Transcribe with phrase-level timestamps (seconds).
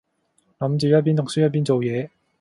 [0.57, 2.09] 諗住一邊讀書一邊做嘢